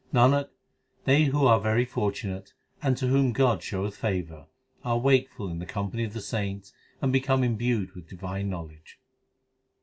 Nanak, 0.11 0.49
they 1.05 1.25
who 1.25 1.45
are 1.45 1.59
very 1.59 1.85
fortunate, 1.85 2.53
and 2.81 2.97
to 2.97 3.05
whom 3.05 3.33
God 3.33 3.61
showeth 3.61 3.95
favour, 3.97 4.47
Are 4.83 4.97
wakeful 4.97 5.47
in 5.47 5.59
the 5.59 5.67
company 5.67 6.03
of 6.05 6.13
the 6.13 6.21
saints, 6.21 6.73
and 7.03 7.13
become 7.13 7.43
imbued 7.43 7.91
with 7.93 8.09
divine 8.09 8.49
knowledge. 8.49 8.97